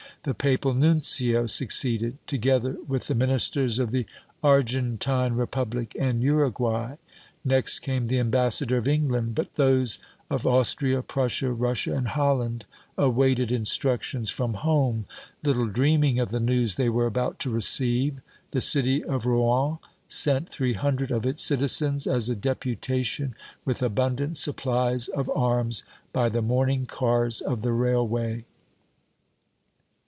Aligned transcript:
The 0.23 0.35
Papal 0.35 0.75
Nuncio 0.75 1.47
succeeded, 1.47 2.19
together 2.27 2.77
with 2.87 3.07
the 3.07 3.15
Ministers 3.15 3.79
of 3.79 3.89
the 3.89 4.05
Argentine 4.43 5.33
Republic 5.33 5.95
and 5.99 6.21
Uruguay. 6.21 6.97
Next 7.43 7.79
came 7.79 8.05
the 8.05 8.19
ambassador 8.19 8.77
of 8.77 8.87
England; 8.87 9.33
but 9.33 9.53
those 9.55 9.97
of 10.29 10.45
Austria, 10.45 11.01
Prussia, 11.01 11.51
Russia 11.51 11.95
and 11.95 12.09
Holland 12.09 12.67
awaited 12.99 13.51
instructions 13.51 14.29
from 14.29 14.53
home 14.53 15.07
little 15.41 15.65
dreaming 15.65 16.19
of 16.19 16.29
the 16.29 16.39
news 16.39 16.75
they 16.75 16.87
were 16.87 17.07
about 17.07 17.39
to 17.39 17.49
receive! 17.49 18.19
The 18.51 18.61
city 18.61 19.03
of 19.03 19.25
Rouen 19.25 19.79
sent 20.07 20.49
three 20.49 20.73
hundred 20.73 21.09
of 21.09 21.25
its 21.25 21.41
citizens 21.41 22.05
as 22.05 22.29
a 22.29 22.35
deputation, 22.35 23.33
with 23.65 23.81
abundant 23.81 24.37
supplies 24.37 25.07
of 25.07 25.31
arms, 25.31 25.83
by 26.13 26.29
the 26.29 26.43
morning 26.43 26.85
cars 26.85 27.41
of 27.41 27.63
the 27.63 27.73
railway. 27.73 28.45